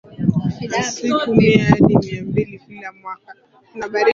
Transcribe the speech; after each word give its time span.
na 0.69 0.81
siku 0.83 1.35
Mia 1.35 1.65
Hadi 1.65 1.95
Mia 2.01 2.23
mbili 2.23 2.59
kila 2.59 2.93
mwaka 2.93 3.35